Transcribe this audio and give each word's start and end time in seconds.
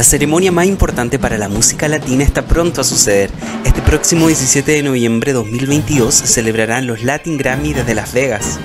La 0.00 0.04
ceremonia 0.04 0.50
más 0.50 0.64
importante 0.64 1.18
para 1.18 1.36
la 1.36 1.50
música 1.50 1.86
latina 1.86 2.24
está 2.24 2.46
pronto 2.46 2.80
a 2.80 2.84
suceder. 2.84 3.30
Este 3.66 3.82
próximo 3.82 4.28
17 4.28 4.72
de 4.72 4.82
noviembre 4.82 5.32
de 5.32 5.34
2022 5.34 6.14
se 6.14 6.26
celebrarán 6.26 6.86
los 6.86 7.02
Latin 7.02 7.36
Grammy 7.36 7.74
desde 7.74 7.94
Las 7.94 8.14
Vegas. 8.14 8.58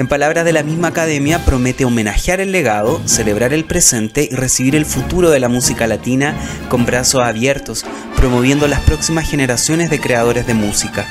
En 0.00 0.08
palabras 0.08 0.44
de 0.44 0.52
la 0.52 0.64
misma 0.64 0.88
academia, 0.88 1.44
promete 1.44 1.84
homenajear 1.84 2.40
el 2.40 2.50
legado, 2.50 3.00
celebrar 3.06 3.52
el 3.52 3.66
presente 3.66 4.28
y 4.28 4.34
recibir 4.34 4.74
el 4.74 4.84
futuro 4.84 5.30
de 5.30 5.38
la 5.38 5.48
música 5.48 5.86
latina 5.86 6.34
con 6.68 6.84
brazos 6.84 7.22
abiertos, 7.22 7.86
promoviendo 8.16 8.66
las 8.66 8.80
próximas 8.80 9.30
generaciones 9.30 9.90
de 9.90 10.00
creadores 10.00 10.44
de 10.44 10.54
música. 10.54 11.06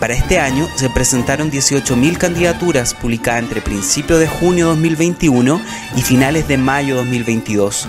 Para 0.00 0.14
este 0.14 0.40
año 0.40 0.66
se 0.76 0.88
presentaron 0.88 1.50
18.000 1.50 2.16
candidaturas 2.16 2.94
publicadas 2.94 3.42
entre 3.42 3.60
principios 3.60 4.18
de 4.18 4.26
junio 4.26 4.68
2021 4.68 5.60
y 5.94 6.00
finales 6.00 6.48
de 6.48 6.56
mayo 6.56 6.96
2022. 6.96 7.86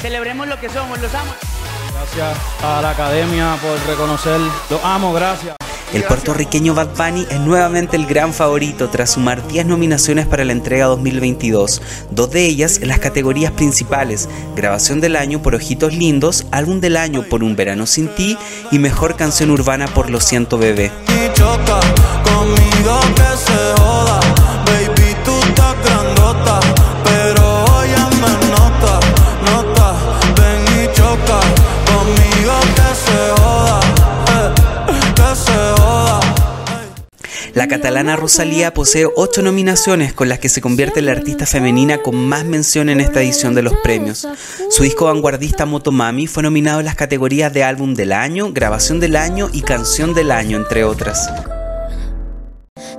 Celebremos 0.00 0.48
lo 0.48 0.58
que 0.58 0.70
somos, 0.70 0.98
los 1.00 1.14
amo. 1.14 1.34
Gracias 1.92 2.38
a 2.62 2.80
la 2.80 2.90
academia 2.90 3.54
por 3.60 3.78
reconocer, 3.86 4.40
los 4.70 4.82
amo, 4.82 5.12
gracias. 5.12 5.56
El 5.94 6.02
puertorriqueño 6.02 6.74
Bad 6.74 6.96
Bunny 6.96 7.24
es 7.30 7.38
nuevamente 7.38 7.94
el 7.96 8.06
gran 8.06 8.34
favorito 8.34 8.90
tras 8.90 9.12
sumar 9.12 9.46
10 9.46 9.66
nominaciones 9.66 10.26
para 10.26 10.44
la 10.44 10.50
entrega 10.50 10.86
2022, 10.86 11.80
dos 12.10 12.30
de 12.32 12.46
ellas 12.46 12.80
en 12.82 12.88
las 12.88 12.98
categorías 12.98 13.52
principales, 13.52 14.28
grabación 14.56 15.00
del 15.00 15.14
año 15.14 15.40
por 15.40 15.54
Ojitos 15.54 15.94
Lindos, 15.94 16.46
álbum 16.50 16.80
del 16.80 16.96
año 16.96 17.22
por 17.22 17.44
Un 17.44 17.54
Verano 17.54 17.86
Sin 17.86 18.08
Ti 18.08 18.36
y 18.72 18.80
mejor 18.80 19.14
canción 19.14 19.52
urbana 19.52 19.86
por 19.86 20.10
Lo 20.10 20.20
Siento 20.20 20.58
Bebé. 20.58 20.90
La 37.54 37.68
catalana 37.68 38.16
Rosalía 38.16 38.74
posee 38.74 39.06
ocho 39.14 39.40
nominaciones 39.40 40.12
con 40.12 40.28
las 40.28 40.40
que 40.40 40.48
se 40.48 40.60
convierte 40.60 40.98
en 40.98 41.06
la 41.06 41.12
artista 41.12 41.46
femenina 41.46 41.98
con 41.98 42.16
más 42.16 42.44
mención 42.44 42.88
en 42.88 43.00
esta 43.00 43.22
edición 43.22 43.54
de 43.54 43.62
los 43.62 43.74
premios. 43.76 44.26
Su 44.70 44.82
disco 44.82 45.04
vanguardista 45.04 45.64
Motomami 45.64 46.26
fue 46.26 46.42
nominado 46.42 46.80
en 46.80 46.86
las 46.86 46.96
categorías 46.96 47.52
de 47.52 47.62
álbum 47.62 47.94
del 47.94 48.12
año, 48.12 48.52
grabación 48.52 48.98
del 48.98 49.14
año 49.14 49.50
y 49.52 49.62
canción 49.62 50.14
del 50.14 50.32
año, 50.32 50.56
entre 50.56 50.82
otras. 50.82 51.30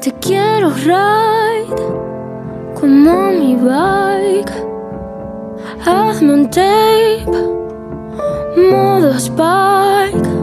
Te 0.02 0.14
quiero 0.22 0.70
ride 0.74 1.76
como 2.80 3.32
mi 3.32 3.58
bike. 3.58 4.52
Hazme 5.86 6.34
un 6.34 6.50
tape, 6.50 7.26
modo 8.72 9.14
spike. 9.18 10.36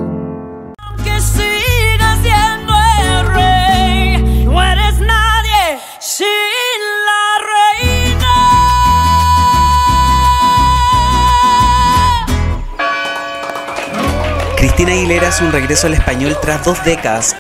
Cristina 14.62 14.92
Aguilera 14.92 15.26
hace 15.26 15.44
un 15.44 15.50
regreso 15.50 15.88
al 15.88 15.94
español 15.94 16.38
tras 16.40 16.64
dos 16.64 16.84
décadas. 16.84 17.34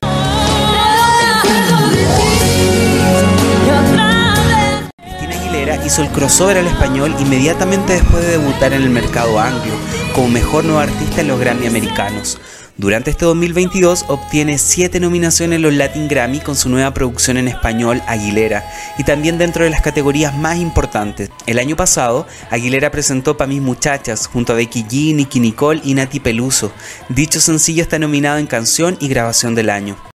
Cristina 4.96 5.36
Aguilera 5.40 5.86
hizo 5.86 6.02
el 6.02 6.08
crossover 6.08 6.58
al 6.58 6.66
español 6.66 7.14
inmediatamente 7.20 7.92
después 7.92 8.24
de 8.26 8.38
debutar 8.38 8.72
en 8.72 8.82
el 8.82 8.90
mercado 8.90 9.38
anglo, 9.38 9.72
como 10.16 10.30
mejor 10.30 10.64
nueva 10.64 10.82
artista 10.82 11.20
en 11.20 11.28
los 11.28 11.38
Grammy 11.38 11.68
americanos. 11.68 12.40
Durante 12.78 13.10
este 13.10 13.26
2022 13.26 14.06
obtiene 14.08 14.56
7 14.56 14.98
nominaciones 14.98 15.56
en 15.56 15.62
los 15.62 15.74
Latin 15.74 16.08
Grammy 16.08 16.40
con 16.40 16.56
su 16.56 16.70
nueva 16.70 16.94
producción 16.94 17.36
en 17.36 17.48
español 17.48 18.02
Aguilera 18.06 18.64
y 18.98 19.04
también 19.04 19.36
dentro 19.36 19.64
de 19.64 19.70
las 19.70 19.82
categorías 19.82 20.34
más 20.36 20.56
importantes. 20.56 21.30
El 21.46 21.58
año 21.58 21.76
pasado, 21.76 22.26
Aguilera 22.50 22.90
presentó 22.90 23.36
Pa' 23.36 23.46
mis 23.46 23.60
muchachas 23.60 24.26
junto 24.26 24.54
a 24.54 24.56
Becky 24.56 24.84
G, 24.84 25.14
Nicky 25.14 25.40
Nicole 25.40 25.82
y 25.84 25.94
Nati 25.94 26.18
Peluso. 26.18 26.72
Dicho 27.10 27.40
sencillo 27.40 27.82
está 27.82 27.98
nominado 27.98 28.38
en 28.38 28.46
canción 28.46 28.96
y 29.00 29.08
grabación 29.08 29.54
del 29.54 29.68
año. 29.68 30.11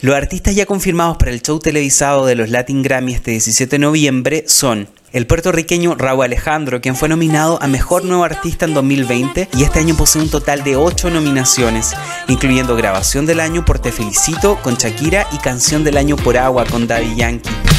Los 0.00 0.14
artistas 0.14 0.54
ya 0.54 0.66
confirmados 0.66 1.16
para 1.16 1.30
el 1.30 1.42
show 1.42 1.58
televisado 1.58 2.26
de 2.26 2.34
los 2.34 2.50
Latin 2.50 2.82
Grammy 2.82 3.14
este 3.14 3.32
17 3.32 3.70
de 3.70 3.78
noviembre 3.78 4.44
son 4.46 4.88
el 5.12 5.26
puertorriqueño 5.26 5.94
Raúl 5.94 6.24
Alejandro, 6.24 6.80
quien 6.80 6.96
fue 6.96 7.08
nominado 7.08 7.58
a 7.62 7.66
Mejor 7.66 8.04
Nuevo 8.04 8.24
Artista 8.24 8.64
en 8.64 8.72
2020 8.72 9.48
y 9.56 9.62
este 9.62 9.78
año 9.78 9.94
posee 9.94 10.22
un 10.22 10.30
total 10.30 10.64
de 10.64 10.76
8 10.76 11.10
nominaciones, 11.10 11.92
incluyendo 12.28 12.76
Grabación 12.76 13.26
del 13.26 13.40
Año 13.40 13.64
por 13.64 13.78
Te 13.78 13.92
Felicito 13.92 14.58
con 14.62 14.76
Shakira 14.76 15.28
y 15.32 15.38
Canción 15.38 15.84
del 15.84 15.98
Año 15.98 16.16
por 16.16 16.38
Agua 16.38 16.64
con 16.64 16.86
Daddy 16.86 17.14
Yankee. 17.14 17.71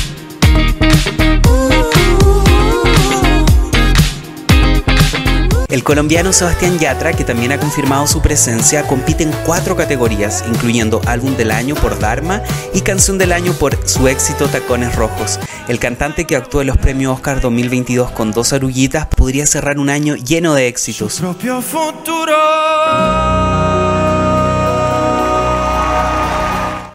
El 5.73 5.83
colombiano 5.83 6.31
Sebastián 6.33 6.77
Yatra, 6.77 7.13
que 7.13 7.23
también 7.23 7.51
ha 7.51 7.59
confirmado 7.59 8.05
su 8.05 8.21
presencia, 8.21 8.85
compite 8.85 9.23
en 9.23 9.31
cuatro 9.43 9.75
categorías, 9.75 10.43
incluyendo 10.47 11.01
Álbum 11.07 11.35
del 11.35 11.49
Año 11.49 11.73
por 11.73 11.97
Dharma 11.97 12.43
y 12.75 12.81
Canción 12.81 13.17
del 13.17 13.31
Año 13.31 13.53
por 13.53 13.75
su 13.87 14.07
éxito 14.07 14.47
Tacones 14.47 14.95
Rojos. 14.95 15.39
El 15.67 15.79
cantante 15.79 16.25
que 16.25 16.35
actuó 16.35 16.61
en 16.61 16.67
los 16.67 16.77
premios 16.77 17.15
Oscar 17.15 17.41
2022 17.41 18.11
con 18.11 18.31
dos 18.31 18.53
arullitas 18.53 19.07
podría 19.07 19.47
cerrar 19.47 19.79
un 19.79 19.89
año 19.89 20.15
lleno 20.15 20.53
de 20.53 20.67
éxitos. 20.67 21.19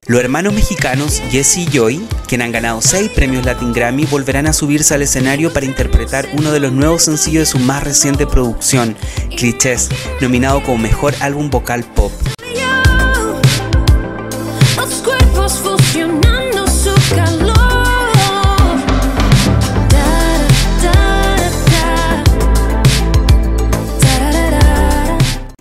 Los 0.08 0.22
hermanos 0.22 0.54
mexicanos 0.54 1.20
Jesse 1.30 1.58
y 1.58 1.66
Joy, 1.66 2.00
quien 2.26 2.40
han 2.40 2.50
ganado 2.50 2.80
6 2.80 3.10
premios 3.10 3.44
Latin 3.44 3.74
Grammy, 3.74 4.06
volverán 4.06 4.46
a 4.46 4.54
subirse 4.54 4.94
al 4.94 5.02
escenario 5.02 5.52
para 5.52 5.66
interpretar 5.66 6.26
uno 6.32 6.50
de 6.50 6.60
los 6.60 6.72
nuevos 6.72 7.02
sencillos 7.02 7.42
de 7.42 7.46
su 7.46 7.58
más 7.58 7.84
reciente 7.84 8.26
producción, 8.26 8.96
Clichés, 9.36 9.90
nominado 10.22 10.62
como 10.62 10.78
Mejor 10.78 11.14
Álbum 11.20 11.50
Vocal 11.50 11.84
Pop. 11.84 12.10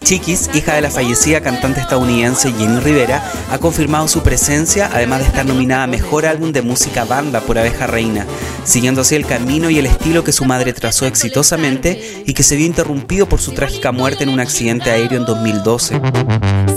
Chiquis, 0.08 0.50
hija 0.54 0.74
de 0.74 0.80
la 0.80 0.90
fallecida 0.90 1.42
cantante 1.42 1.82
estadounidense 1.82 2.54
Jenny 2.54 2.80
Rivera, 2.80 3.22
ha 3.52 3.58
confirmado 3.58 4.08
su 4.08 4.24
presencia, 4.24 4.90
además 4.94 5.20
de 5.20 5.26
estar 5.26 5.46
nominada 5.46 5.84
a 5.84 5.88
Mejor 5.88 6.26
Álbum 6.26 6.54
de 6.54 6.62
Música 6.62 7.04
Banda 7.04 7.42
por 7.42 7.60
Abeja 7.60 7.88
Reina, 7.88 8.26
siguiendo 8.64 9.02
así 9.02 9.16
el 9.16 9.26
camino 9.26 9.70
y 9.70 9.80
el 9.80 9.86
estilo 9.86 10.24
que 10.24 10.32
su 10.32 10.46
madre 10.46 10.72
trazó 10.72 11.08
exitosamente 11.08 12.24
y 12.26 12.34
que 12.34 12.44
se 12.44 12.56
vio 12.56 12.66
interrumpido 12.66 13.28
por 13.28 13.42
su 13.42 13.52
trágica 13.52 13.92
muerte 13.92 14.24
en 14.24 14.30
un 14.30 14.40
accidente 14.40 14.92
aéreo 14.92 15.20
en 15.20 15.26
2012. 15.26 16.00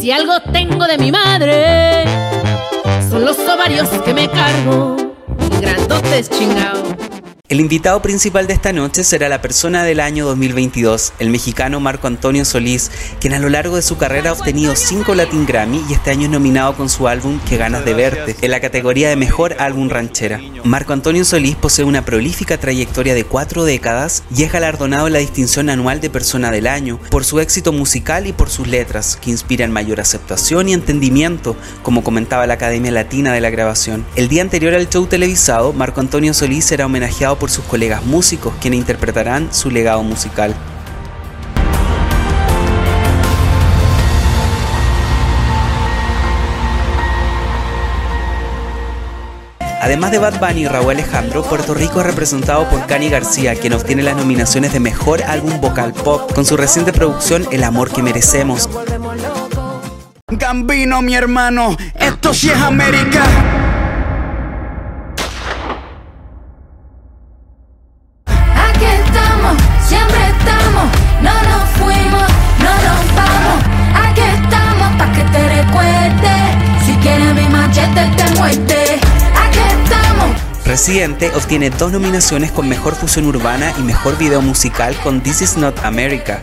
Si 0.01 0.11
algo 0.11 0.33
tengo 0.53 0.89
de 0.89 0.99
mi 0.99 1.13
madre, 1.13 2.07
son 3.09 3.25
los 3.25 3.39
ovarios 3.39 3.89
que 4.05 4.13
me 4.13 4.29
cargo, 4.29 4.97
grandotes 5.61 6.31
chingados. 6.31 7.00
El 7.51 7.59
invitado 7.59 8.01
principal 8.01 8.47
de 8.47 8.55
esta 8.55 8.73
noche 8.73 9.03
será 9.03 9.29
la 9.29 9.43
persona 9.43 9.83
del 9.83 9.99
año 9.99 10.25
2022, 10.25 11.15
el 11.19 11.31
mexicano 11.31 11.81
Marco 11.81 12.07
Antonio 12.07 12.45
Solís, 12.45 12.93
quien 13.19 13.35
a 13.35 13.41
lo 13.41 13.49
largo 13.49 13.75
de 13.75 13.83
su 13.83 13.99
carrera 13.99 14.31
ha 14.31 14.35
obtenido 14.35 14.77
5 14.77 15.17
Latin 15.17 15.47
Grammy 15.47 15.85
y 15.89 15.95
este 15.95 16.13
año 16.13 16.27
es 16.27 16.31
nominado 16.31 16.77
con 16.77 16.89
su 16.89 17.09
álbum 17.09 17.41
Qué 17.49 17.57
ganas 17.57 17.85
de 17.85 17.95
verte, 17.95 18.37
en 18.41 18.53
la 18.53 18.61
categoría 18.61 19.09
de 19.09 19.17
Mejor 19.17 19.57
Álbum 19.59 19.89
Ranchera. 19.89 20.41
Marco 20.63 20.93
Antonio 20.93 21.25
Solís 21.25 21.57
posee 21.57 21.85
una 21.85 22.05
prolífica 22.05 22.57
trayectoria 22.57 23.15
de 23.15 23.25
cuatro 23.25 23.65
décadas 23.65 24.23
y 24.33 24.45
es 24.45 24.53
galardonado 24.53 25.09
en 25.09 25.15
la 25.15 25.19
distinción 25.19 25.71
anual 25.71 26.01
de 26.01 26.09
Persona 26.09 26.53
del 26.53 26.69
Año 26.69 27.01
por 27.11 27.25
su 27.25 27.41
éxito 27.41 27.73
musical 27.73 28.29
y 28.29 28.33
por 28.33 28.49
sus 28.49 28.69
letras, 28.69 29.19
que 29.21 29.31
inspiran 29.33 29.73
mayor 29.73 29.99
aceptación 29.99 30.69
y 30.69 30.73
entendimiento, 30.73 31.57
como 31.83 32.05
comentaba 32.05 32.47
la 32.47 32.55
Academia 32.55 32.93
Latina 32.93 33.33
de 33.33 33.41
la 33.41 33.51
Grabación. 33.51 34.07
El 34.15 34.29
día 34.29 34.43
anterior 34.43 34.73
al 34.73 34.89
show 34.89 35.07
televisado, 35.07 35.73
Marco 35.73 36.01
Antonio 36.01 36.33
Solís 36.33 36.65
será 36.65 36.87
homenajeado 36.87 37.40
por 37.41 37.51
sus 37.51 37.65
colegas 37.65 38.05
músicos 38.05 38.55
quienes 38.61 38.79
interpretarán 38.79 39.53
su 39.53 39.71
legado 39.71 40.05
musical. 40.05 40.55
Además 49.83 50.13
de 50.13 50.19
Bad 50.19 50.39
Bunny 50.39 50.61
y 50.61 50.69
Raúl 50.69 50.91
Alejandro, 50.91 51.43
Puerto 51.43 51.75
Rico 51.75 52.01
es 52.01 52.07
representado 52.07 52.69
por 52.69 52.87
Cani 52.87 53.09
García, 53.09 53.57
quien 53.57 53.73
obtiene 53.73 54.03
las 54.03 54.15
nominaciones 54.15 54.73
de 54.73 54.79
Mejor 54.79 55.23
Álbum 55.23 55.59
Vocal 55.61 55.95
Pop 55.95 56.33
con 56.33 56.45
su 56.45 56.57
reciente 56.57 56.93
producción 56.93 57.49
El 57.51 57.65
Amor 57.65 57.91
que 57.91 58.03
Merecemos. 58.03 58.69
Gambino, 60.29 61.03
mi 61.03 61.17
hermano, 61.17 61.77
esto 61.99 62.33
sí 62.35 62.51
es 62.51 62.57
América. 62.57 63.50
mi 77.35 77.49
machete. 77.49 78.01
Aquí 78.01 79.59
estamos. 79.59 80.37
Residente 80.65 81.31
obtiene 81.35 81.71
dos 81.71 81.93
nominaciones 81.93 82.53
con 82.53 82.69
Mejor 82.69 82.95
Fusión 82.95 83.27
Urbana 83.27 83.73
y 83.79 83.83
Mejor 83.83 84.17
Video 84.19 84.41
Musical 84.41 84.95
con 85.03 85.21
This 85.21 85.43
Is 85.43 85.57
Not 85.57 85.79
America. 85.85 86.43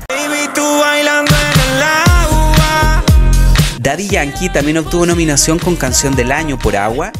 Daddy 3.80 4.08
Yankee 4.10 4.50
también 4.50 4.78
obtuvo 4.80 5.06
nominación 5.06 5.60
con 5.60 5.78
Canción 5.78 6.14
del 6.14 6.34
Año 6.34 6.60
por 6.60 6.76
Agua 6.76 7.14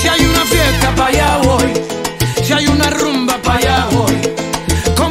Si 0.00 0.08
hay 0.08 0.24
una 0.24 0.44
fiesta, 0.44 0.94
para 0.94 1.08
allá 1.08 1.38
voy. 1.38 1.72
Si 2.44 2.52
hay 2.52 2.68
una 2.68 2.90
rumba. 2.90 3.27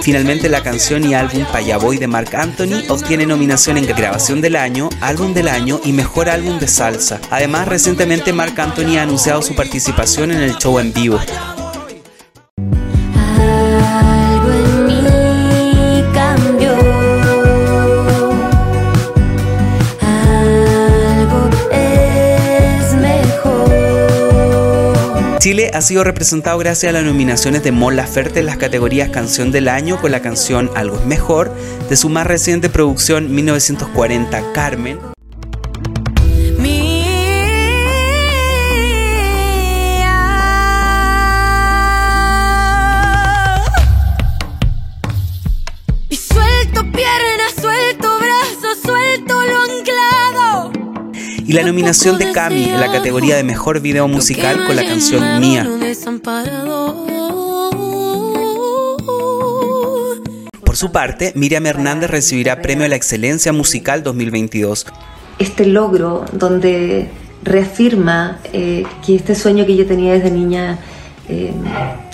Finalmente 0.07 0.47
la 0.47 0.63
canción 0.63 1.03
y 1.03 1.13
álbum 1.15 1.43
Payaboy 1.51 1.97
de 1.97 2.07
Marc 2.07 2.33
Anthony 2.33 2.81
obtiene 2.87 3.25
nominación 3.25 3.77
en 3.77 3.87
Grabación 3.87 4.39
del 4.39 4.55
Año, 4.55 4.87
Álbum 5.01 5.33
del 5.33 5.49
Año 5.49 5.81
y 5.83 5.91
Mejor 5.91 6.29
Álbum 6.29 6.59
de 6.59 6.67
Salsa. 6.69 7.19
Además, 7.29 7.67
recientemente 7.67 8.31
Marc 8.31 8.57
Anthony 8.57 8.95
ha 8.97 9.01
anunciado 9.01 9.41
su 9.41 9.53
participación 9.53 10.31
en 10.31 10.39
el 10.39 10.57
show 10.59 10.79
en 10.79 10.93
vivo. 10.93 11.19
Ha 25.77 25.81
sido 25.81 26.03
representado 26.03 26.57
gracias 26.57 26.89
a 26.89 26.93
las 26.93 27.03
nominaciones 27.03 27.63
de 27.63 27.71
Mon 27.71 27.95
Laferte 27.95 28.39
en 28.39 28.47
las 28.47 28.57
categorías 28.57 29.09
Canción 29.09 29.51
del 29.51 29.67
Año 29.67 30.01
con 30.01 30.11
la 30.11 30.23
canción 30.23 30.71
Algo 30.73 30.97
es 30.97 31.05
Mejor, 31.05 31.53
de 31.87 31.95
su 31.95 32.09
más 32.09 32.25
reciente 32.25 32.67
producción 32.67 33.33
1940 33.33 34.53
Carmen, 34.53 34.99
y 51.47 51.53
la 51.53 51.63
nominación 51.63 52.17
de 52.17 52.33
Cami 52.33 52.65
en 52.65 52.79
la 52.79 52.91
categoría 52.91 53.37
de 53.37 53.43
Mejor 53.43 53.79
Video 53.79 54.07
Musical 54.09 54.65
con 54.65 54.75
la 54.75 54.85
canción 54.85 55.39
Mía. 55.39 55.65
Por 60.65 60.75
su 60.75 60.91
parte, 60.91 61.31
Miriam 61.35 61.65
Hernández 61.65 62.09
recibirá 62.09 62.61
Premio 62.61 62.85
a 62.85 62.89
la 62.89 62.97
Excelencia 62.97 63.53
Musical 63.53 64.03
2022. 64.03 64.85
este 65.39 65.65
logro 65.65 66.25
donde 66.33 67.09
reafirma 67.43 68.39
eh, 68.51 68.83
que 69.05 69.15
este 69.15 69.35
sueño 69.35 69.65
que 69.65 69.75
yo 69.77 69.85
tenía 69.85 70.13
desde 70.13 70.31
niña 70.31 70.79
eh, 71.29 71.53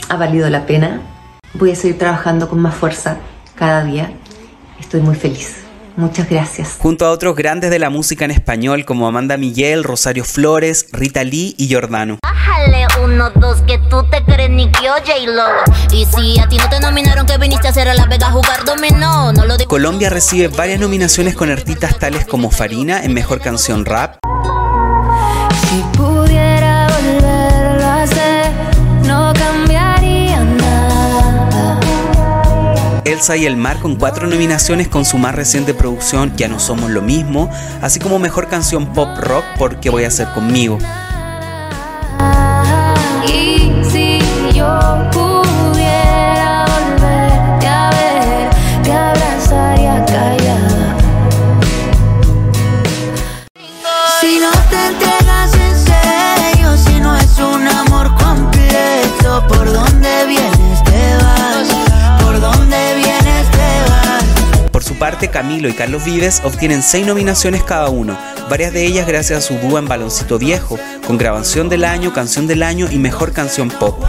ha 0.10 0.16
valido 0.16 0.48
la 0.50 0.68
pena. 0.68 1.02
Voy 1.56 1.72
a 1.72 1.76
seguir 1.76 1.98
trabajando 1.98 2.48
con 2.50 2.60
más 2.60 2.76
fuerza 2.76 3.18
cada 3.56 3.84
día. 3.84 4.14
Estoy 4.80 5.02
muy 5.02 5.16
feliz. 5.16 5.63
Muchas 5.96 6.30
gracias. 6.30 6.78
Junto 6.80 7.06
a 7.06 7.12
otros 7.12 7.36
grandes 7.36 7.70
de 7.70 7.80
la 7.80 7.90
música 7.90 8.26
en 8.26 8.32
español 8.32 8.86
como 8.86 9.08
Amanda 9.08 9.38
Miguel, 9.38 9.84
Rosario 9.84 10.24
Flores, 10.24 10.88
Rita 10.92 11.24
Lee 11.24 11.56
y 11.58 11.68
Giordano. 11.68 12.18
Bájale 12.24 12.88
uno, 13.04 13.30
dos, 13.36 13.62
que 13.62 13.78
tú 13.90 14.04
te 14.10 14.24
crees 14.24 14.50
ni 14.50 14.72
que 14.72 14.86
yo 14.86 14.94
J-Lo. 14.94 15.96
Y 15.96 16.06
si 16.06 16.40
a 16.40 16.48
ti 16.48 16.58
no 16.58 16.70
te 16.70 16.80
nominaron 16.80 17.26
que 17.26 17.38
viniste 17.38 17.68
a 17.68 17.72
hacer 17.72 17.88
a 17.90 17.94
La 17.94 18.06
Vega 18.06 18.28
a 18.28 18.32
jugar 18.32 18.66
dominó, 18.66 19.32
no 19.34 19.46
lo 19.46 19.58
digo. 19.58 19.70
Colombia 19.70 20.10
recibe 20.10 20.48
varias 20.48 20.80
nominaciones 20.80 21.36
con 21.36 21.52
artistas 21.52 22.00
tales 22.00 22.26
como 22.26 22.50
Farina 22.50 23.04
en 23.04 23.14
Mejor 23.14 23.42
Canción 23.42 23.86
Rap, 23.86 24.18
Elsa 33.14 33.38
y 33.38 33.46
el 33.46 33.58
Mar 33.58 33.78
con 33.80 33.96
cuatro 33.96 34.26
nominaciones 34.26 34.88
con 34.88 35.06
su 35.06 35.20
más 35.20 35.36
reciente 35.36 35.76
producción 35.76 36.36
Ya 36.36 36.48
no 36.48 36.60
somos 36.60 36.90
lo 36.90 37.04
mismo, 37.04 37.48
así 37.82 38.00
como 38.00 38.18
Mejor 38.18 38.48
Canción 38.48 38.92
Pop 38.92 39.10
Rock 39.20 39.46
por 39.58 39.80
¿Qué 39.80 39.92
voy 39.92 40.04
a 40.04 40.08
hacer 40.08 40.28
conmigo? 40.30 40.80
Camilo 65.30 65.70
y 65.70 65.74
Carlos 65.74 66.04
Vives 66.06 66.42
obtienen 66.44 66.84
seis 66.84 67.06
nominaciones 67.06 67.64
cada 67.64 67.90
uno, 67.90 68.18
varias 68.50 68.74
de 68.74 68.86
ellas 68.86 69.08
gracias 69.08 69.40
a 69.40 69.42
su 69.42 69.56
dúo 69.56 69.78
en 69.78 69.88
Baloncito 69.88 70.38
Viejo, 70.40 70.78
con 71.06 71.18
Grabación 71.18 71.70
del 71.70 71.86
Año, 71.86 72.14
Canción 72.14 72.48
del 72.48 72.64
Año 72.64 72.88
y 72.92 72.98
Mejor 72.98 73.32
Canción 73.32 73.70
Pop. 73.70 74.04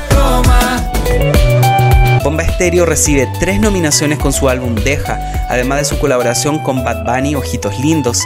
Bomba 2.22 2.42
Estéreo 2.42 2.86
recibe 2.86 3.28
tres 3.38 3.60
nominaciones 3.60 4.18
con 4.18 4.32
su 4.32 4.48
álbum 4.48 4.74
Deja, 4.74 5.18
además 5.50 5.80
de 5.80 5.84
su 5.84 5.98
colaboración 5.98 6.58
con 6.60 6.82
Bad 6.82 7.04
Bunny 7.04 7.34
Ojitos 7.34 7.78
Lindos. 7.80 8.22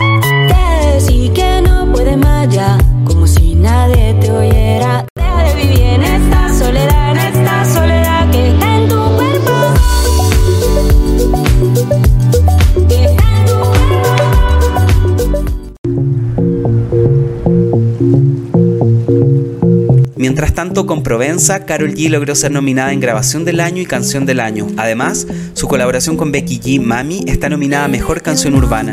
Mientras 20.38 20.54
tanto, 20.54 20.86
con 20.86 21.02
Provenza, 21.02 21.66
Carol 21.66 21.94
G 21.94 22.08
logró 22.08 22.36
ser 22.36 22.52
nominada 22.52 22.92
en 22.92 23.00
Grabación 23.00 23.44
del 23.44 23.58
Año 23.58 23.82
y 23.82 23.86
Canción 23.86 24.24
del 24.24 24.38
Año. 24.38 24.68
Además, 24.76 25.26
su 25.54 25.66
colaboración 25.66 26.16
con 26.16 26.30
Becky 26.30 26.60
G, 26.60 26.80
Mami, 26.80 27.24
está 27.26 27.48
nominada 27.48 27.86
a 27.86 27.88
Mejor 27.88 28.22
Canción 28.22 28.54
Urbana. 28.54 28.92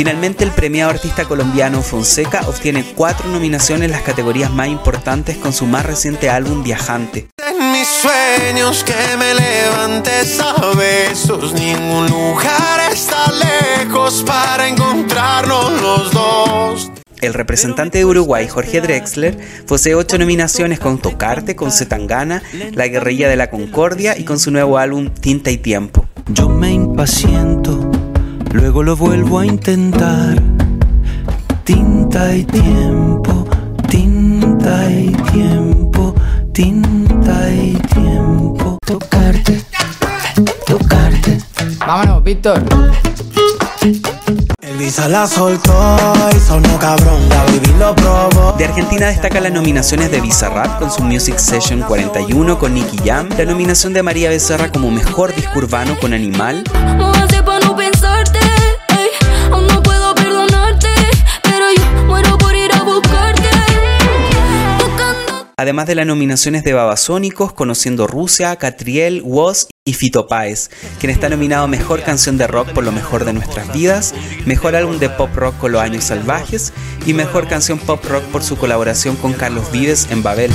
Finalmente, 0.00 0.44
el 0.44 0.50
premiado 0.50 0.88
artista 0.88 1.26
colombiano 1.26 1.82
Fonseca 1.82 2.48
obtiene 2.48 2.86
cuatro 2.94 3.28
nominaciones 3.28 3.84
en 3.84 3.90
las 3.90 4.00
categorías 4.00 4.50
más 4.50 4.68
importantes 4.68 5.36
con 5.36 5.52
su 5.52 5.66
más 5.66 5.84
reciente 5.84 6.30
álbum 6.30 6.62
Viajante. 6.62 7.28
En 7.46 7.70
mis 7.70 7.86
sueños, 7.86 8.82
que 8.82 8.94
me 9.18 9.34
levantes 9.34 10.40
a 10.40 10.54
besos. 10.74 11.52
Ningún 11.52 12.06
lugar 12.06 12.90
está 12.90 13.26
lejos 13.76 14.24
para 14.26 14.68
encontrarnos 14.68 15.82
los 15.82 16.10
dos. 16.12 16.90
El 17.20 17.34
representante 17.34 17.98
de 17.98 18.06
Uruguay, 18.06 18.48
Jorge 18.48 18.80
Drexler, 18.80 19.36
posee 19.66 19.96
ocho 19.96 20.16
nominaciones 20.16 20.80
con 20.80 20.96
Tocarte, 20.96 21.56
con 21.56 21.70
Zetangana, 21.72 22.42
La 22.72 22.88
Guerrilla 22.88 23.28
de 23.28 23.36
la 23.36 23.50
Concordia 23.50 24.16
y 24.16 24.24
con 24.24 24.38
su 24.38 24.50
nuevo 24.50 24.78
álbum 24.78 25.10
Tinta 25.10 25.50
y 25.50 25.58
Tiempo. 25.58 26.06
Yo 26.32 26.48
me 26.48 26.72
impaciento, 26.72 27.90
luego 28.52 28.82
lo 28.82 28.96
vuelvo 28.96 29.38
a 29.38 29.46
intentar. 29.46 30.42
Tinta 31.64 32.34
y 32.34 32.44
tiempo, 32.44 33.46
tinta 33.88 34.90
y 34.90 35.10
tiempo, 35.32 36.14
tinta 36.52 37.50
y 37.50 37.74
tiempo. 37.92 38.78
Tocarte, 38.84 39.62
tocarte. 40.66 41.38
Vámonos, 41.78 42.24
Víctor. 42.24 42.62
Elvisa 44.60 45.08
la 45.08 45.26
soltó 45.26 45.98
y 46.34 46.38
sonó 46.38 46.78
cabrón, 46.78 47.28
la 47.28 47.42
baby 47.44 47.72
lo 47.78 47.94
probó. 47.94 48.52
De 48.58 48.66
Argentina 48.66 49.06
destacan 49.06 49.42
las 49.42 49.52
nominaciones 49.52 50.10
de 50.10 50.20
Bizarrap 50.20 50.78
con 50.78 50.90
su 50.90 51.02
Music 51.02 51.38
Session 51.38 51.82
41 51.82 52.58
con 52.58 52.74
Nicky 52.74 52.98
Jam, 53.04 53.28
la 53.36 53.44
nominación 53.44 53.92
de 53.92 54.02
María 54.02 54.28
Becerra 54.28 54.70
como 54.70 54.90
Mejor 54.90 55.34
Disco 55.34 55.58
Urbano 55.58 55.98
con 55.98 56.12
Animal, 56.12 56.64
además 65.60 65.86
de 65.86 65.94
las 65.94 66.06
nominaciones 66.06 66.64
de 66.64 66.72
Babasónicos, 66.72 67.52
Conociendo 67.52 68.06
Rusia, 68.06 68.56
Catriel, 68.56 69.20
Woz 69.22 69.66
y 69.84 69.92
Fito 69.92 70.26
Páez, 70.26 70.70
quien 70.98 71.10
está 71.10 71.28
nominado 71.28 71.64
a 71.64 71.68
Mejor 71.68 72.02
Canción 72.02 72.38
de 72.38 72.46
Rock 72.46 72.70
por 72.70 72.82
lo 72.82 72.92
mejor 72.92 73.26
de 73.26 73.34
nuestras 73.34 73.70
vidas, 73.70 74.14
Mejor 74.46 74.74
Álbum 74.74 74.98
de 74.98 75.10
Pop 75.10 75.28
Rock 75.36 75.58
con 75.58 75.72
Los 75.72 75.82
Años 75.82 76.04
Salvajes 76.04 76.72
y 77.04 77.12
Mejor 77.12 77.46
Canción 77.46 77.78
Pop 77.78 78.02
Rock 78.08 78.24
por 78.32 78.42
su 78.42 78.56
colaboración 78.56 79.16
con 79.16 79.34
Carlos 79.34 79.70
Vives 79.70 80.08
en 80.10 80.22
Babel. 80.22 80.50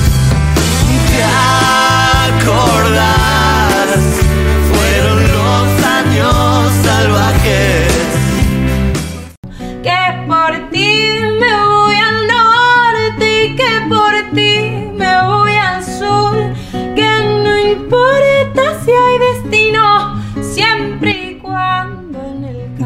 fueron 4.71 5.21
los 5.21 5.85
años 5.85 6.73
salvajes. 6.83 7.93
Que 9.83 10.25
por 10.25 10.69
ti 10.71 11.13
me 11.39 11.65
voy 11.67 11.95
al 11.95 12.27
norte 12.27 13.43
y 13.43 13.55
que 13.55 13.81
por 13.87 14.31
ti 14.33 14.74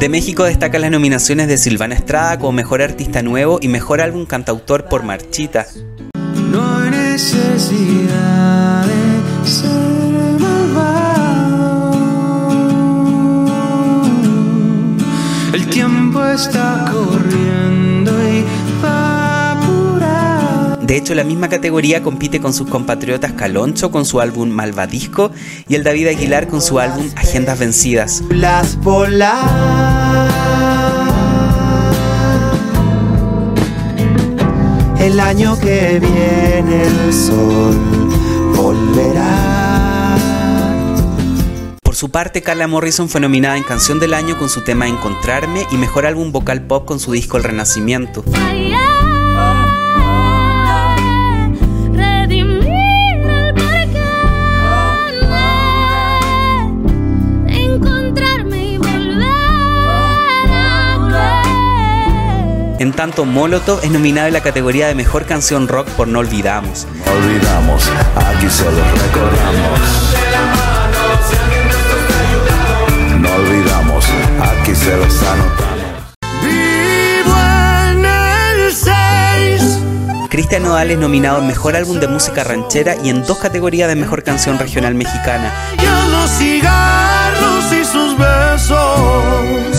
De 0.00 0.08
México 0.08 0.44
destacan 0.44 0.80
las 0.80 0.90
nominaciones 0.90 1.46
de 1.46 1.58
Silvana 1.58 1.94
Estrada 1.94 2.38
como 2.38 2.52
Mejor 2.52 2.80
Artista 2.80 3.22
Nuevo 3.22 3.58
y 3.60 3.68
Mejor 3.68 4.00
Álbum 4.00 4.24
Cantautor 4.24 4.86
por 4.86 5.02
Marchita. 5.02 5.66
No 6.50 6.78
hay 6.78 6.90
necesidad 6.90 8.86
de 8.86 9.46
ser. 9.46 9.90
El 15.52 15.66
tiempo 15.66 16.24
está 16.24 16.90
De 20.90 20.96
hecho, 20.96 21.14
la 21.14 21.22
misma 21.22 21.48
categoría 21.48 22.02
compite 22.02 22.40
con 22.40 22.52
sus 22.52 22.68
compatriotas 22.68 23.34
Caloncho 23.34 23.92
con 23.92 24.04
su 24.04 24.20
álbum 24.20 24.48
Malvadisco 24.48 25.30
y 25.68 25.76
el 25.76 25.84
David 25.84 26.08
Aguilar 26.08 26.48
con 26.48 26.60
su 26.60 26.80
álbum 26.80 27.08
Agendas 27.14 27.60
Vencidas. 27.60 28.24
Las. 28.28 28.76
El 34.98 35.20
año 35.20 35.56
que 35.60 36.00
viene 36.00 36.82
el 36.82 37.14
sol 37.14 37.78
volverá. 38.56 40.16
Por 41.84 41.94
su 41.94 42.10
parte, 42.10 42.42
Carla 42.42 42.66
Morrison 42.66 43.08
fue 43.08 43.20
nominada 43.20 43.56
en 43.56 43.62
Canción 43.62 44.00
del 44.00 44.12
Año 44.12 44.36
con 44.36 44.48
su 44.48 44.62
tema 44.62 44.88
Encontrarme 44.88 45.68
y 45.70 45.76
Mejor 45.76 46.04
Álbum 46.04 46.32
Vocal 46.32 46.66
Pop 46.66 46.84
con 46.84 46.98
su 46.98 47.12
disco 47.12 47.36
El 47.36 47.44
Renacimiento. 47.44 48.24
Ay, 48.34 48.72
ay, 48.72 48.99
En 62.80 62.92
tanto, 62.92 63.26
Molotov 63.26 63.80
es 63.82 63.90
nominada 63.90 64.28
en 64.28 64.32
la 64.32 64.40
categoría 64.40 64.88
de 64.88 64.94
Mejor 64.94 65.26
Canción 65.26 65.68
Rock 65.68 65.86
por 65.90 66.08
No 66.08 66.20
Olvidamos. 66.20 66.86
olvidamos, 67.14 67.90
aquí 68.16 68.48
se 68.48 68.64
los 68.64 69.02
recordamos. 69.02 69.80
No 73.20 73.34
olvidamos, 73.34 74.06
aquí 74.40 74.74
se 74.74 74.96
los 74.96 75.22
anotamos. 75.24 76.16
Vivo 76.42 77.36
en 77.90 78.06
el 78.06 78.72
6. 78.72 79.78
Cristian 80.30 80.62
Nodal 80.62 80.90
es 80.90 80.98
nominado 80.98 81.40
en 81.40 81.48
Mejor 81.48 81.76
Álbum 81.76 82.00
de 82.00 82.08
Música 82.08 82.44
Ranchera 82.44 82.96
y 83.04 83.10
en 83.10 83.26
dos 83.26 83.36
categorías 83.36 83.90
de 83.90 83.96
Mejor 83.96 84.22
Canción 84.22 84.58
Regional 84.58 84.94
Mexicana. 84.94 85.52
Ya 85.76 86.06
los 86.08 86.30
cigarros 86.30 87.72
y 87.78 87.84
sus 87.84 88.16
besos 88.16 89.69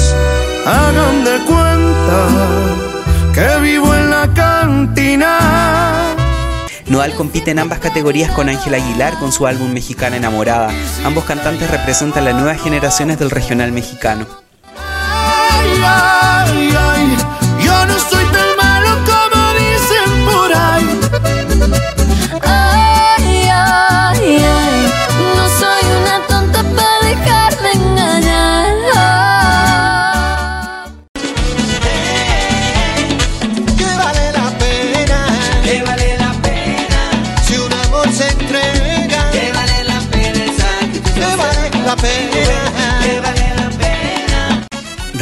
Compite 7.09 7.49
en 7.49 7.57
ambas 7.57 7.79
categorías 7.79 8.31
con 8.31 8.47
Ángela 8.47 8.77
Aguilar 8.77 9.17
con 9.17 9.31
su 9.31 9.47
álbum 9.47 9.73
Mexicana 9.73 10.17
Enamorada. 10.17 10.69
Ambos 11.03 11.23
cantantes 11.23 11.69
representan 11.71 12.25
las 12.25 12.35
nuevas 12.35 12.61
generaciones 12.61 13.17
del 13.17 13.31
regional 13.31 13.71
mexicano. 13.71 14.27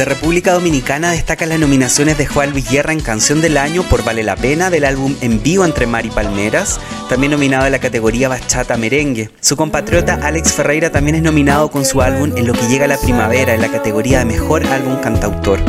De 0.00 0.06
República 0.06 0.54
Dominicana 0.54 1.10
destacan 1.10 1.50
las 1.50 1.58
nominaciones 1.58 2.16
de 2.16 2.24
Juan 2.24 2.52
Luis 2.52 2.70
Guerra 2.70 2.94
en 2.94 3.00
Canción 3.00 3.42
del 3.42 3.58
Año 3.58 3.82
por 3.82 4.02
Vale 4.02 4.22
la 4.22 4.34
Pena 4.34 4.70
del 4.70 4.86
álbum 4.86 5.14
En 5.20 5.42
Vivo 5.42 5.62
entre 5.62 5.86
Mar 5.86 6.06
y 6.06 6.08
Palmeras, 6.08 6.80
también 7.10 7.32
nominado 7.32 7.66
en 7.66 7.72
la 7.72 7.80
categoría 7.80 8.30
Bachata 8.30 8.78
Merengue. 8.78 9.28
Su 9.42 9.56
compatriota 9.56 10.14
Alex 10.22 10.54
Ferreira 10.54 10.90
también 10.90 11.16
es 11.16 11.22
nominado 11.22 11.70
con 11.70 11.84
su 11.84 12.00
álbum 12.00 12.32
En 12.34 12.46
lo 12.46 12.54
que 12.54 12.66
llega 12.66 12.86
la 12.86 12.96
primavera 12.96 13.52
en 13.52 13.60
la 13.60 13.70
categoría 13.70 14.20
de 14.20 14.24
Mejor 14.24 14.66
Álbum 14.68 14.96
Cantautor. 15.02 15.60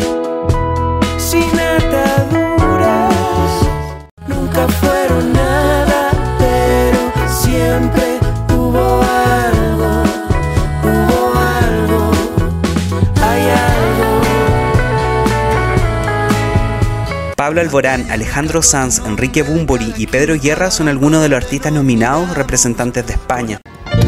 Pablo 17.51 17.63
Alborán, 17.63 18.10
Alejandro 18.10 18.62
Sanz, 18.62 19.01
Enrique 19.05 19.43
Bumbori 19.43 19.93
y 19.98 20.08
Pedro 20.08 20.39
Guerra 20.39 20.72
son 20.72 20.88
algunos 20.88 21.22
de 21.22 21.27
los 21.27 21.43
artistas 21.43 21.74
nominados 21.74 22.34
representantes 22.34 23.05
de 23.05 23.12
España. 23.12 23.60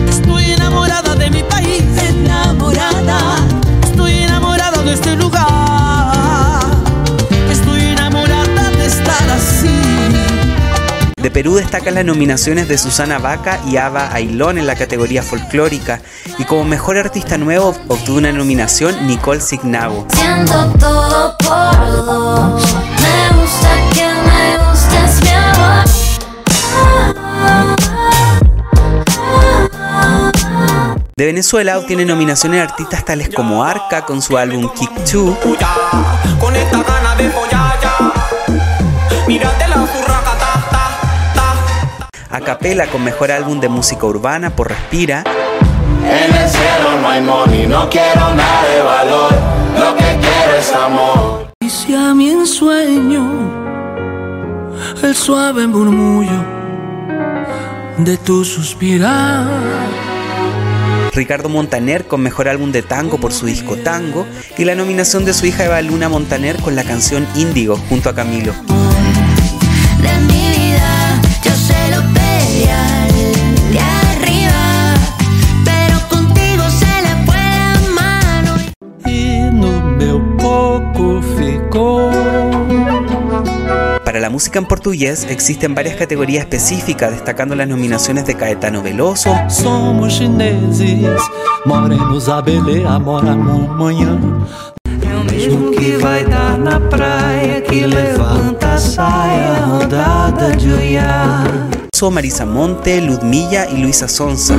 Estoy 0.08 0.52
enamorada 0.52 1.14
de 1.14 1.30
mi 1.30 1.44
país, 1.44 1.84
enamorada. 2.08 3.36
Estoy 3.84 4.14
enamorada 4.14 4.82
de 4.84 4.94
este 4.94 5.18
lugar. 5.18 5.83
De 11.24 11.32
Perú 11.32 11.56
destacan 11.56 11.96
las 11.96 12.04
nominaciones 12.04 12.68
de 12.68 12.78
Susana 12.78 13.18
Vaca 13.18 13.62
y 13.66 13.78
Ava 13.78 14.14
Ailón 14.14 14.58
en 14.58 14.68
la 14.68 14.76
categoría 14.76 15.24
folclórica 15.24 16.02
y 16.38 16.44
como 16.44 16.66
mejor 16.66 16.98
artista 16.98 17.38
nuevo 17.38 17.70
obtuvo 17.88 18.18
una 18.18 18.34
nominación 18.34 19.08
Nicole 19.08 19.40
Signago. 19.40 20.06
Siento 20.14 20.66
todo 20.78 21.34
por 21.38 22.06
dos. 22.06 22.62
Me 23.00 23.30
gusta 23.40 23.70
que 23.94 24.04
me 24.04 24.58
gustes, 24.68 25.22
mi 25.22 25.30
amor. 25.30 25.86
De 31.16 31.26
Venezuela 31.26 31.78
obtiene 31.78 32.04
nominaciones 32.04 32.62
artistas 32.62 33.06
tales 33.06 33.30
como 33.34 33.64
Arca 33.64 34.04
con 34.04 34.22
su 34.22 34.38
álbum 34.38 34.70
Kick 34.74 34.92
2, 35.10 35.38
ta. 42.40 42.54
Acapela 42.54 42.88
con 42.88 43.04
mejor 43.04 43.32
álbum 43.32 43.60
de 43.60 43.70
música 43.70 44.06
urbana 44.06 44.56
por 44.56 44.70
Respira, 44.70 45.24
En 46.06 46.36
el 46.36 46.50
cielo 46.50 47.02
no 47.02 47.10
hay 47.10 47.22
money, 47.22 47.68
no 47.68 47.90
quiero 47.90 48.34
nada 48.36 48.68
de 48.70 48.82
valor. 48.82 49.34
Lo 49.80 49.96
que 49.96 50.04
quiero 50.04 50.58
es 50.60 50.74
amor. 50.74 51.54
Y 51.62 51.70
si 51.70 51.96
a 51.96 52.14
mi 52.14 52.30
ensueño 52.30 53.64
el 55.02 55.16
suave 55.16 55.68
murmullo 55.68 56.44
de 57.98 58.18
tu 58.18 58.44
suspirar. 58.44 59.48
Ricardo 61.14 61.48
Montaner 61.48 62.08
con 62.08 62.22
mejor 62.22 62.48
álbum 62.48 62.72
de 62.72 62.82
tango 62.82 63.20
por 63.20 63.34
su 63.34 63.46
disco 63.46 63.76
Tango 63.78 64.26
y 64.58 64.66
la 64.66 64.74
nominación 64.74 65.26
de 65.26 65.34
su 65.34 65.46
hija 65.46 65.66
Eva 65.66 65.82
Luna 65.82 66.10
Montaner 66.10 66.58
con 66.58 66.76
la 66.76 66.84
canción 66.84 67.28
Índigo 67.36 67.78
junto 67.90 68.10
a 68.10 68.16
Camilo. 68.16 68.54
De 70.02 70.20
mi 70.22 70.50
vida 70.58 71.22
yo 71.44 71.52
sé 71.52 71.92
lo 71.92 72.13
la 84.24 84.30
música 84.30 84.58
en 84.58 84.66
portugués 84.66 85.28
existen 85.30 85.76
varias 85.76 85.98
categorías 85.98 86.46
específicas, 86.46 87.12
destacando 87.12 87.56
las 87.56 87.68
nominaciones 87.68 88.26
de 88.26 88.36
Caetano 88.36 88.82
Veloso, 88.82 89.38
Somos 89.50 90.14
chineses, 90.14 91.22
morenos 91.66 92.30
a 92.30 92.40
Belê, 92.40 92.86
amora 92.86 93.36
manhã. 93.36 94.18
É 94.86 95.14
o 95.14 95.26
mesmo 95.26 95.72
que 95.72 95.98
vai 95.98 96.24
dar 96.24 96.58
na 96.58 96.80
praia, 96.80 97.60
que 97.64 97.86
levanta 97.86 98.76
a 98.76 98.78
saia, 98.78 99.66
rodada 99.66 100.56
de 100.56 100.72
olhar. 100.72 101.70
Marisa 102.10 102.46
Monte, 102.46 103.02
Ludmilla 103.02 103.70
y 103.70 103.82
Luisa 103.82 104.08
Sonza. 104.08 104.56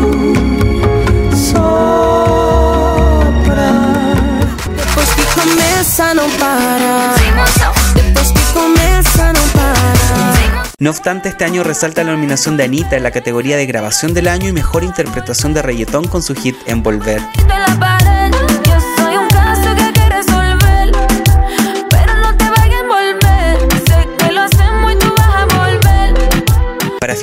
Depois 4.77 5.15
que 5.15 5.25
começa, 5.35 6.13
não 6.13 6.29
para. 6.33 7.84
No 10.79 10.91
obstante, 10.91 11.31
este 11.31 11.45
año 11.45 11.65
resalta 11.65 12.05
la 12.05 12.13
nominación 12.13 12.57
de 12.57 12.65
Anita 12.65 12.97
en 12.97 13.05
la 13.05 13.11
categoría 13.11 13.57
de 13.57 13.65
grabación 13.65 14.13
del 14.13 14.29
año 14.29 14.49
y 14.49 14.53
mejor 14.53 14.85
interpretación 14.85 15.55
de 15.55 15.63
reggaetón 15.63 16.09
con 16.09 16.23
su 16.23 16.35
hit 16.35 16.57
Envolver. 16.67 17.23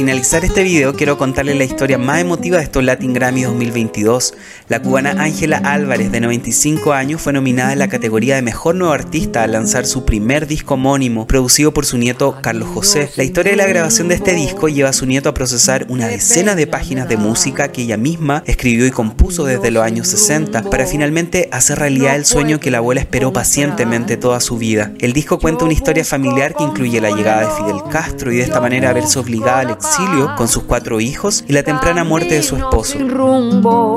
Finalizar 0.01 0.43
este 0.43 0.63
video 0.63 0.95
quiero 0.95 1.15
contarles 1.15 1.57
la 1.57 1.63
historia 1.63 1.99
más 1.99 2.21
emotiva 2.21 2.57
de 2.57 2.63
estos 2.63 2.83
Latin 2.83 3.13
Grammy 3.13 3.43
2022. 3.43 4.33
La 4.67 4.81
cubana 4.81 5.11
Ángela 5.11 5.57
Álvarez, 5.57 6.11
de 6.11 6.19
95 6.19 6.93
años, 6.93 7.21
fue 7.21 7.33
nominada 7.33 7.71
en 7.71 7.77
la 7.77 7.87
categoría 7.87 8.33
de 8.35 8.41
Mejor 8.41 8.73
Nuevo 8.73 8.95
Artista 8.95 9.43
al 9.43 9.51
lanzar 9.51 9.85
su 9.85 10.03
primer 10.03 10.47
disco 10.47 10.73
homónimo, 10.73 11.27
producido 11.27 11.71
por 11.71 11.85
su 11.85 11.99
nieto 11.99 12.39
Carlos 12.41 12.69
José. 12.69 13.11
La 13.15 13.23
historia 13.23 13.51
de 13.51 13.57
la 13.57 13.67
grabación 13.67 14.07
de 14.07 14.15
este 14.15 14.33
disco 14.33 14.69
lleva 14.69 14.89
a 14.89 14.93
su 14.93 15.05
nieto 15.05 15.29
a 15.29 15.35
procesar 15.35 15.85
una 15.87 16.07
decena 16.07 16.55
de 16.55 16.65
páginas 16.65 17.07
de 17.07 17.17
música 17.17 17.71
que 17.71 17.83
ella 17.83 17.97
misma 17.97 18.41
escribió 18.47 18.87
y 18.87 18.91
compuso 18.91 19.45
desde 19.45 19.69
los 19.69 19.83
años 19.83 20.07
60, 20.07 20.63
para 20.71 20.87
finalmente 20.87 21.47
hacer 21.51 21.77
realidad 21.77 22.15
el 22.15 22.25
sueño 22.25 22.59
que 22.59 22.71
la 22.71 22.79
abuela 22.79 23.01
esperó 23.01 23.31
pacientemente 23.33 24.17
toda 24.17 24.39
su 24.39 24.57
vida. 24.57 24.93
El 24.97 25.13
disco 25.13 25.37
cuenta 25.37 25.65
una 25.65 25.73
historia 25.73 26.03
familiar 26.03 26.55
que 26.55 26.63
incluye 26.63 26.99
la 26.99 27.11
llegada 27.11 27.41
de 27.41 27.55
Fidel 27.55 27.83
Castro 27.91 28.31
y 28.31 28.37
de 28.37 28.43
esta 28.43 28.59
manera 28.59 28.93
verse 28.93 29.19
obligada 29.19 29.59
al 29.59 29.69
exilio 29.69 29.90
con 30.37 30.47
sus 30.47 30.63
cuatro 30.63 31.01
hijos 31.01 31.43
y 31.47 31.53
la 31.53 31.63
temprana 31.63 32.03
muerte 32.03 32.35
de 32.35 32.43
su 32.43 32.55
esposo. 32.55 32.97
Rumbo. 32.99 33.95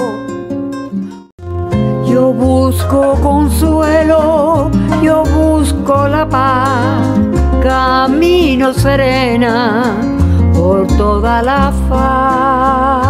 Yo 2.09 2.33
busco 2.33 3.15
consuelo, 3.23 4.71
yo 5.03 5.23
busco 5.25 6.09
la 6.09 6.29
paz, 6.29 7.19
camino 7.63 8.75
serena 8.75 9.85
por 10.55 10.87
toda 10.97 11.43
la 11.43 11.73
faz. 11.89 13.04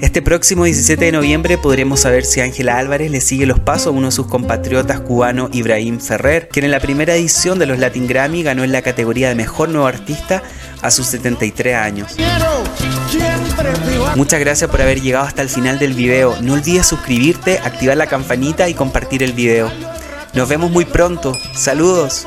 Este 0.00 0.20
próximo 0.20 0.64
17 0.64 1.06
de 1.06 1.12
noviembre 1.12 1.56
podremos 1.56 2.00
saber 2.00 2.24
si 2.26 2.40
Ángela 2.40 2.78
Álvarez 2.78 3.10
le 3.10 3.22
sigue 3.22 3.46
los 3.46 3.60
pasos 3.60 3.88
a 3.88 3.90
uno 3.90 4.08
de 4.08 4.12
sus 4.12 4.26
compatriotas 4.26 5.00
cubano 5.00 5.48
Ibrahim 5.52 6.00
Ferrer, 6.00 6.48
quien 6.48 6.66
en 6.66 6.70
la 6.70 6.80
primera 6.80 7.14
edición 7.14 7.58
de 7.58 7.64
los 7.64 7.78
Latin 7.78 8.06
Grammy 8.06 8.42
ganó 8.42 8.62
en 8.62 8.72
la 8.72 8.82
categoría 8.82 9.30
de 9.30 9.34
Mejor 9.34 9.70
Nuevo 9.70 9.86
Artista 9.86 10.42
a 10.82 10.90
sus 10.90 11.06
73 11.06 11.74
años. 11.76 12.14
Muchas 14.16 14.40
gracias 14.40 14.70
por 14.70 14.82
haber 14.82 15.00
llegado 15.00 15.24
hasta 15.24 15.40
el 15.40 15.48
final 15.48 15.78
del 15.78 15.94
video. 15.94 16.36
No 16.42 16.52
olvides 16.52 16.86
suscribirte, 16.86 17.58
activar 17.58 17.96
la 17.96 18.06
campanita 18.06 18.68
y 18.68 18.74
compartir 18.74 19.22
el 19.22 19.32
video. 19.32 19.70
Nos 20.34 20.48
vemos 20.48 20.70
muy 20.70 20.84
pronto. 20.84 21.32
Saludos. 21.54 22.26